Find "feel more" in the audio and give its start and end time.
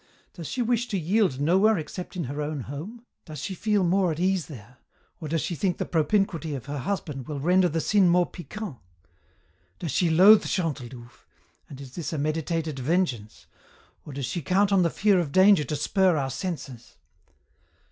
3.53-4.11